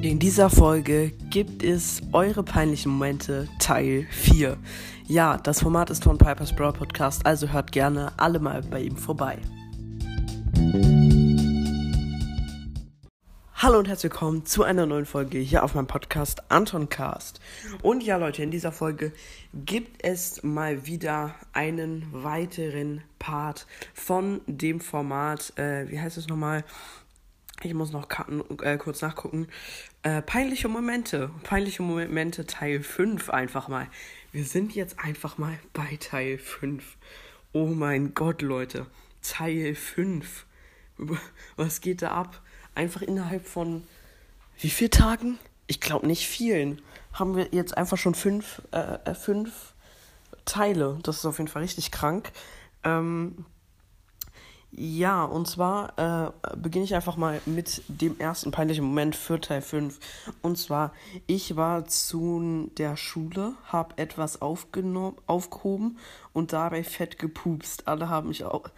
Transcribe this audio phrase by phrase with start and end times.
[0.00, 4.56] In dieser Folge gibt es eure peinlichen Momente Teil 4.
[5.08, 8.96] Ja, das Format ist von Piper's Brawl Podcast, also hört gerne alle mal bei ihm
[8.96, 9.38] vorbei.
[13.56, 17.40] Hallo und herzlich willkommen zu einer neuen Folge hier auf meinem Podcast Anton Cast.
[17.82, 19.10] Und ja, Leute, in dieser Folge
[19.52, 26.62] gibt es mal wieder einen weiteren Part von dem Format, äh, wie heißt es nochmal?
[27.62, 29.48] Ich muss noch Karten, äh, kurz nachgucken.
[30.02, 31.30] Äh, peinliche Momente.
[31.42, 33.88] Peinliche Momente Teil 5 einfach mal.
[34.30, 36.96] Wir sind jetzt einfach mal bei Teil 5.
[37.52, 38.86] Oh mein Gott, Leute.
[39.22, 40.46] Teil 5.
[41.56, 42.40] Was geht da ab?
[42.78, 43.82] einfach innerhalb von
[44.58, 45.38] wie vielen Tagen?
[45.66, 46.80] Ich glaube nicht vielen.
[47.12, 49.74] Haben wir jetzt einfach schon fünf, äh, äh, fünf
[50.44, 50.98] Teile.
[51.02, 52.30] Das ist auf jeden Fall richtig krank.
[52.84, 53.44] Ähm,
[54.70, 59.62] ja, und zwar äh, beginne ich einfach mal mit dem ersten peinlichen Moment für Teil
[59.62, 59.98] 5.
[60.42, 60.92] Und zwar,
[61.26, 65.98] ich war zu der Schule, habe etwas aufgenommen, aufgehoben
[66.34, 67.88] und dabei fett gepupst.
[67.88, 68.68] Alle haben mich auch,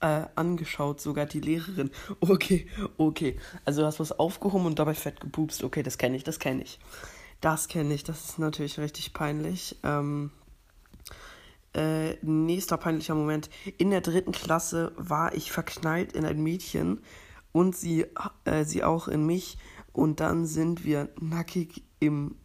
[0.00, 1.90] äh, angeschaut, sogar die Lehrerin.
[2.20, 2.66] Okay,
[2.98, 3.38] okay.
[3.64, 5.64] Also du hast was aufgehoben und dabei fett gepupst.
[5.64, 6.78] Okay, das kenne ich, das kenne ich.
[7.40, 9.76] Das kenne ich, das ist natürlich richtig peinlich.
[9.82, 10.30] Ähm,
[11.74, 13.50] äh, nächster peinlicher Moment.
[13.78, 17.00] In der dritten Klasse war ich verknallt in ein Mädchen
[17.52, 18.06] und sie,
[18.44, 19.58] äh, sie auch in mich.
[19.92, 22.36] Und dann sind wir nackig im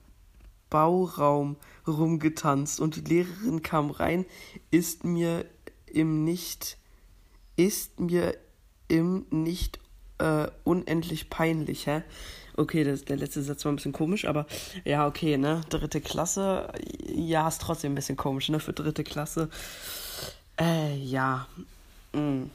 [0.70, 4.26] Bauraum rumgetanzt und die Lehrerin kam rein,
[4.72, 5.46] ist mir
[5.86, 6.78] im Nicht
[7.56, 8.38] ist mir
[8.88, 9.80] im nicht
[10.18, 12.04] äh, unendlich peinlich, hä?
[12.58, 14.46] Okay, das, der letzte Satz war ein bisschen komisch, aber
[14.86, 15.62] ja, okay, ne?
[15.70, 16.72] Dritte Klasse,
[17.14, 18.60] ja, ist trotzdem ein bisschen komisch, ne?
[18.60, 19.50] Für dritte Klasse.
[20.60, 21.48] Äh, ja.
[22.14, 22.22] Mh.
[22.22, 22.50] Mm.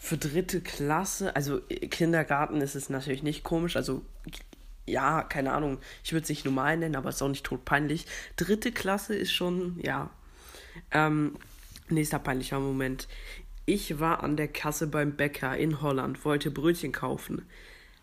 [0.00, 4.02] Für dritte Klasse, also Kindergarten ist es natürlich nicht komisch, also
[4.84, 8.06] ja, keine Ahnung, ich würde es nicht normal nennen, aber es ist auch nicht todpeinlich.
[8.34, 10.10] Dritte Klasse ist schon, ja.
[10.90, 11.36] Ähm,
[11.88, 13.06] nächster peinlicher Moment.
[13.64, 17.42] Ich war an der Kasse beim Bäcker in Holland, wollte Brötchen kaufen.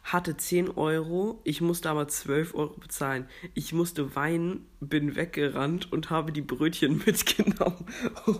[0.03, 3.27] Hatte 10 Euro, ich musste aber 12 Euro bezahlen.
[3.53, 7.85] Ich musste weinen, bin weggerannt und habe die Brötchen mitgenommen.
[8.25, 8.39] Oh,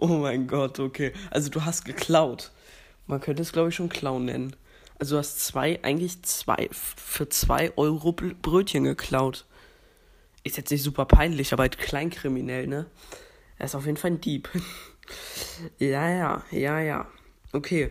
[0.00, 1.12] oh, mein Gott, okay.
[1.30, 2.50] Also du hast geklaut.
[3.06, 4.56] Man könnte es, glaube ich, schon Clown nennen.
[4.98, 9.44] Also du hast zwei, eigentlich zwei, für 2 Euro Brötchen geklaut.
[10.42, 12.86] Ist jetzt nicht super peinlich, aber halt kleinkriminell, ne?
[13.58, 14.48] Er ist auf jeden Fall ein Dieb.
[15.78, 17.06] Ja, ja, ja, ja.
[17.52, 17.90] Okay.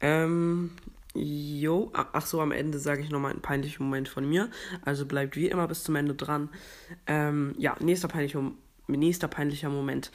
[0.00, 0.70] Ähm,
[1.14, 4.50] jo, ach so, am Ende sage ich nochmal einen peinlichen Moment von mir.
[4.84, 6.50] Also bleibt wie immer bis zum Ende dran.
[7.06, 8.52] Ähm, ja, nächster peinlicher,
[8.86, 10.10] nächster peinlicher Moment.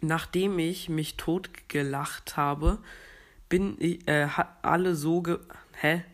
[0.00, 2.78] Nachdem ich mich totgelacht habe,
[3.48, 4.28] bin ich, äh,
[4.62, 5.38] alle so ge...
[5.72, 6.04] Hä?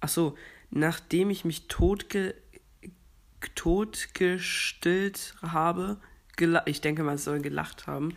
[0.00, 0.36] Ach so,
[0.70, 2.34] nachdem ich mich totge
[3.54, 5.98] totgestillt habe,
[6.66, 8.14] ich denke mal, es soll gelacht haben,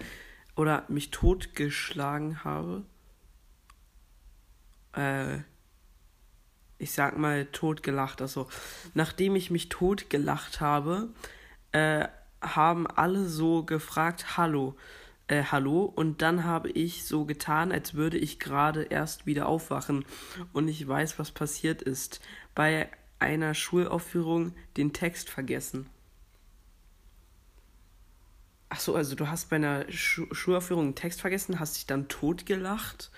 [0.58, 2.84] oder mich totgeschlagen habe.
[4.94, 5.38] Äh,
[6.80, 8.22] ich sag mal totgelacht.
[8.22, 8.48] Also,
[8.94, 11.10] nachdem ich mich totgelacht habe,
[11.72, 12.08] äh,
[12.42, 14.76] haben alle so gefragt, hallo,
[15.28, 15.84] äh, hallo.
[15.84, 20.06] Und dann habe ich so getan, als würde ich gerade erst wieder aufwachen
[20.54, 22.20] und ich weiß, was passiert ist.
[22.56, 25.88] Bei einer Schulaufführung den Text vergessen.
[28.70, 32.10] Ach so, also du hast bei einer Schu Schulaufführung einen Text vergessen, hast dich dann
[32.10, 33.12] totgelacht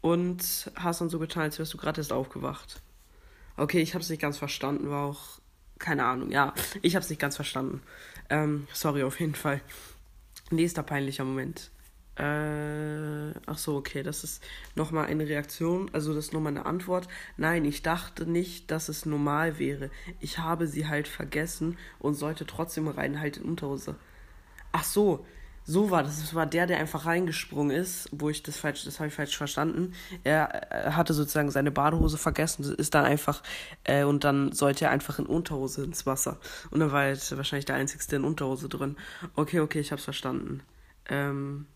[0.00, 2.80] und hast dann so getan, als wärst du gerade erst aufgewacht.
[3.56, 5.40] Okay, ich hab's nicht ganz verstanden, war auch
[5.78, 7.82] keine Ahnung, ja, ich hab's nicht ganz verstanden.
[8.30, 9.60] Ähm, sorry auf jeden Fall.
[10.50, 11.70] Nächster peinlicher Moment.
[12.16, 14.42] Äh, ach so, okay, das ist
[14.74, 17.08] nochmal eine Reaktion, also das ist nochmal eine Antwort.
[17.36, 19.90] Nein, ich dachte nicht, dass es normal wäre.
[20.20, 23.96] Ich habe sie halt vergessen und sollte trotzdem rein halt in Unterhose.
[24.76, 25.24] Ach so,
[25.64, 26.20] so war das.
[26.20, 29.34] Das war der, der einfach reingesprungen ist, wo ich das falsch, das habe ich falsch
[29.34, 29.94] verstanden.
[30.22, 33.42] Er, er, hatte sozusagen seine Badehose vergessen, ist dann einfach,
[33.84, 36.38] äh, und dann sollte er einfach in Unterhose ins Wasser.
[36.70, 38.96] Und dann war er wahrscheinlich der Einzige in Unterhose drin.
[39.34, 40.62] Okay, okay, ich hab's verstanden.
[41.08, 41.66] Ähm.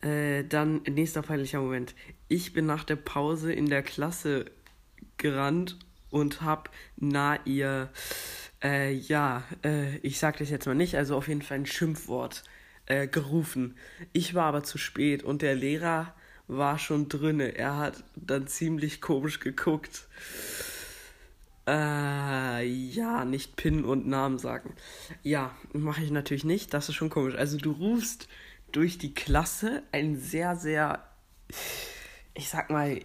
[0.00, 1.94] Äh, dann nächster peinlicher Moment.
[2.26, 4.46] Ich bin nach der Pause in der Klasse
[5.18, 5.78] gerannt
[6.10, 7.90] und hab na ihr
[8.64, 12.42] äh, ja, äh, ich sag das jetzt mal nicht, also auf jeden Fall ein Schimpfwort
[12.86, 13.76] äh, gerufen.
[14.12, 16.14] Ich war aber zu spät und der Lehrer
[16.48, 17.56] war schon drinne.
[17.56, 20.08] Er hat dann ziemlich komisch geguckt.
[21.66, 24.74] Äh, ja, nicht Pin und Namen sagen.
[25.22, 26.74] Ja, mache ich natürlich nicht.
[26.74, 27.34] Das ist schon komisch.
[27.34, 28.28] Also du rufst
[28.72, 31.04] durch die Klasse ein sehr, sehr,
[32.34, 33.00] ich sag mal,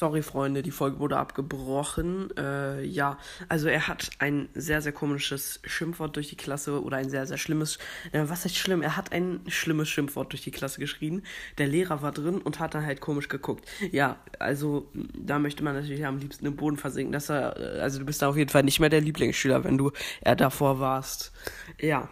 [0.00, 2.34] Sorry, Freunde, die Folge wurde abgebrochen.
[2.34, 3.18] Äh, ja,
[3.50, 7.36] also er hat ein sehr, sehr komisches Schimpfwort durch die Klasse oder ein sehr, sehr
[7.36, 7.76] schlimmes.
[8.12, 8.80] Äh, was heißt schlimm?
[8.80, 11.22] Er hat ein schlimmes Schimpfwort durch die Klasse geschrien.
[11.58, 13.68] Der Lehrer war drin und hat dann halt komisch geguckt.
[13.92, 17.12] Ja, also da möchte man natürlich am liebsten im Boden versinken.
[17.12, 19.76] Dass er, äh, also du bist da auf jeden Fall nicht mehr der Lieblingsschüler, wenn
[19.76, 19.92] du
[20.22, 21.30] er davor warst.
[21.78, 22.08] Ja.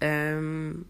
[0.00, 0.86] Ähm.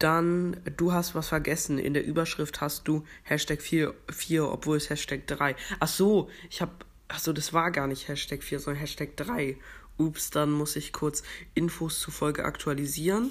[0.00, 1.78] Dann, du hast was vergessen.
[1.78, 5.54] In der Überschrift hast du Hashtag 4, 4 obwohl es Hashtag 3.
[5.78, 6.86] Ach so, ich hab.
[7.08, 9.58] Ach so, das war gar nicht Hashtag 4, sondern Hashtag 3.
[9.98, 11.22] Ups, dann muss ich kurz
[11.54, 13.30] Infos zur Folge aktualisieren.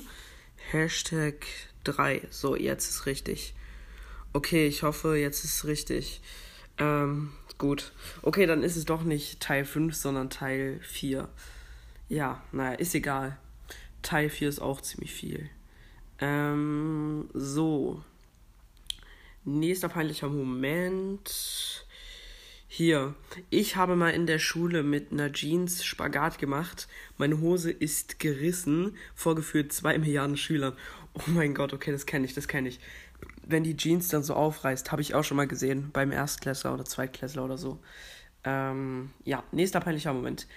[0.70, 1.48] Hashtag
[1.86, 2.28] 3.
[2.30, 3.56] So, jetzt ist richtig.
[4.34, 6.22] Okay, ich hoffe, jetzt ist richtig.
[6.78, 7.94] Ähm, gut.
[8.22, 11.28] Okay, dann ist es doch nicht Teil 5, sondern Teil 4.
[12.10, 13.40] Ja, naja, ist egal.
[14.04, 15.50] Teil 4 ist auch ziemlich viel.
[16.22, 18.04] Ähm, so.
[19.46, 21.86] Nächster peinlicher Moment.
[22.68, 23.16] Hier.
[23.50, 26.88] Ich habe mal in der Schule mit einer Jeans Spagat gemacht.
[27.18, 28.96] Meine Hose ist gerissen.
[29.16, 30.74] Vorgeführt zwei Milliarden Schülern.
[31.14, 32.80] Oh mein Gott, okay, das kenne ich, das kenne ich.
[33.46, 35.90] Wenn die Jeans dann so aufreißt, habe ich auch schon mal gesehen.
[35.92, 37.80] Beim Erstklässler oder Zweitklässler oder so.
[38.44, 40.48] Ähm, ja, nächster peinlicher Moment.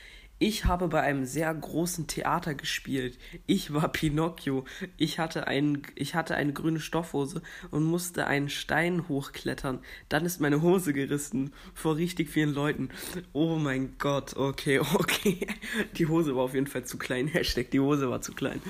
[0.45, 3.17] Ich habe bei einem sehr großen Theater gespielt.
[3.47, 4.65] Ich war Pinocchio.
[4.97, 9.79] Ich hatte, ein, ich hatte eine grüne Stoffhose und musste einen Stein hochklettern.
[10.09, 12.89] Dann ist meine Hose gerissen vor richtig vielen Leuten.
[13.33, 15.47] Oh mein Gott, okay, okay.
[15.97, 17.29] Die Hose war auf jeden Fall zu klein.
[17.29, 18.61] Hashtag, die Hose war zu klein.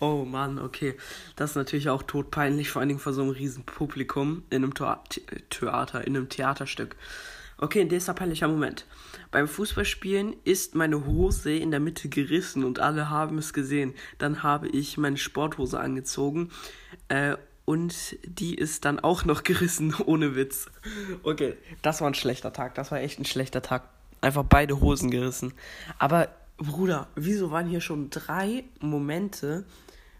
[0.00, 0.94] Oh Mann, okay.
[1.36, 4.72] Das ist natürlich auch todpeinlich, vor allen Dingen vor so einem riesen Publikum in einem
[5.50, 6.96] Theater, in einem Theaterstück.
[7.62, 8.86] Okay, nächster peinlicher Moment.
[9.30, 13.94] Beim Fußballspielen ist meine Hose in der Mitte gerissen und alle haben es gesehen.
[14.18, 16.50] Dann habe ich meine Sporthose angezogen
[17.06, 20.72] äh, und die ist dann auch noch gerissen, ohne Witz.
[21.22, 22.74] Okay, das war ein schlechter Tag.
[22.74, 23.84] Das war echt ein schlechter Tag.
[24.20, 25.54] Einfach beide Hosen gerissen.
[26.00, 29.64] Aber Bruder, wieso waren hier schon drei Momente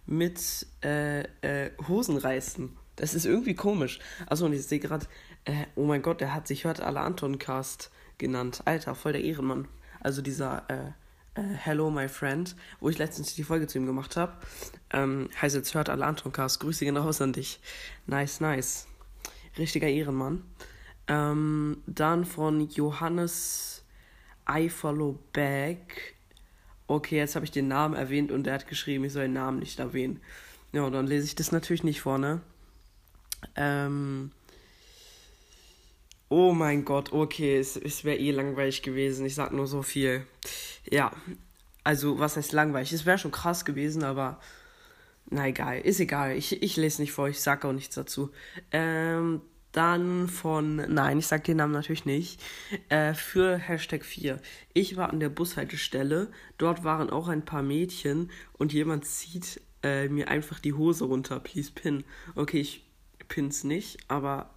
[0.07, 2.71] mit äh, äh, Hosenreißen?
[2.97, 3.99] Das ist irgendwie komisch.
[4.27, 5.07] Achso, und ich sehe gerade,
[5.45, 8.63] äh, oh mein Gott, der hat sich Hört alle Anton Cast genannt.
[8.65, 9.69] Alter, voll der Ehrenmann.
[10.01, 14.17] Also dieser äh, äh, Hello My Friend, wo ich letztens die Folge zu ihm gemacht
[14.17, 14.33] habe.
[14.91, 16.61] Ähm, heißt jetzt Hört alle Anton Cast.
[16.61, 17.61] Grüße gehen raus an dich.
[18.07, 18.87] Nice, nice.
[19.59, 20.43] Richtiger Ehrenmann.
[21.09, 23.85] Ähm, dann von Johannes
[24.49, 26.15] I Follow Back.
[26.87, 29.59] Okay, jetzt habe ich den Namen erwähnt und er hat geschrieben, ich soll den Namen
[29.59, 30.21] nicht erwähnen.
[30.73, 32.41] Ja, dann lese ich das natürlich nicht vor, ne?
[33.57, 34.31] Ähm,
[36.35, 39.27] Oh mein Gott, okay, es, es wäre eh langweilig gewesen.
[39.27, 40.27] Ich sag nur so viel.
[40.91, 41.13] Ja,
[41.85, 42.95] also was heißt langweilig?
[42.95, 44.41] Es wäre schon krass gewesen, aber
[45.29, 46.35] na egal, ist egal.
[46.35, 48.31] Ich, ich lese nicht vor, ich sag auch nichts dazu.
[48.71, 49.43] Ähm,
[49.73, 52.41] dann von, nein, ich sag den Namen natürlich nicht,
[52.89, 54.41] äh, für Hashtag 4.
[54.73, 60.09] Ich war an der Bushaltestelle, dort waren auch ein paar Mädchen und jemand zieht äh,
[60.09, 62.05] mir einfach die Hose runter, please pin.
[62.37, 62.87] Okay, ich
[63.29, 64.49] pin's nicht, aber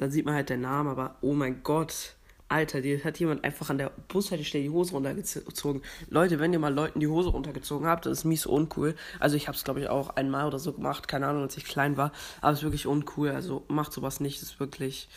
[0.00, 2.14] dann sieht man halt den Namen, aber oh mein Gott,
[2.48, 5.82] Alter, die hat jemand einfach an der Bushaltestelle die Hose runtergezogen.
[6.08, 8.96] Leute, wenn ihr mal Leuten die Hose runtergezogen habt, das ist mies uncool.
[9.20, 11.64] Also ich habe es, glaube ich, auch einmal oder so gemacht, keine Ahnung, als ich
[11.64, 13.30] klein war, aber es ist wirklich uncool.
[13.30, 15.08] Also macht sowas nicht, das ist wirklich,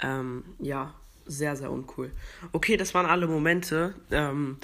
[0.00, 0.94] ähm, ja,
[1.26, 2.12] sehr, sehr uncool.
[2.52, 3.94] Okay, das waren alle Momente.
[4.12, 4.58] Ähm,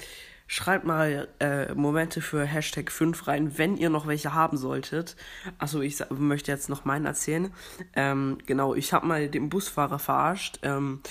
[0.49, 5.17] Schreibt mal äh, Momente für Hashtag 5 rein, wenn ihr noch welche haben solltet.
[5.57, 7.53] Achso, ich möchte jetzt noch meinen erzählen.
[7.93, 10.59] Ähm, genau, ich habe mal den Busfahrer verarscht.
[10.61, 11.01] Ähm,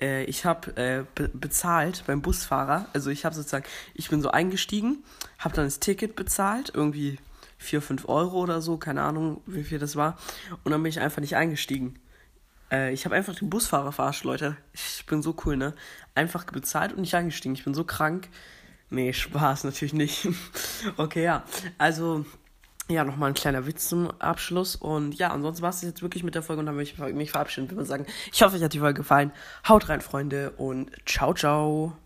[0.00, 2.86] äh, ich habe äh, be bezahlt beim Busfahrer.
[2.94, 5.04] Also ich habe sozusagen, ich bin so eingestiegen,
[5.38, 7.18] habe dann das Ticket bezahlt, irgendwie
[7.58, 10.16] 4, 5 Euro oder so, keine Ahnung, wie viel das war.
[10.64, 11.98] Und dann bin ich einfach nicht eingestiegen.
[12.72, 14.56] Äh, ich habe einfach den Busfahrer verarscht, Leute.
[14.72, 15.74] Ich bin so cool, ne?
[16.14, 17.54] Einfach bezahlt und nicht eingestiegen.
[17.54, 18.28] Ich bin so krank.
[18.90, 20.28] Nee, Spaß natürlich nicht.
[20.96, 21.44] okay, ja.
[21.76, 22.24] Also,
[22.88, 24.76] ja, nochmal ein kleiner Witz zum Abschluss.
[24.76, 27.32] Und ja, ansonsten war es jetzt wirklich mit der Folge und dann möchte ich mich
[27.32, 27.66] verabschieden.
[27.66, 29.32] Ich würde sagen, ich hoffe, euch hat die Folge gefallen.
[29.68, 31.96] Haut rein, Freunde, und ciao, ciao.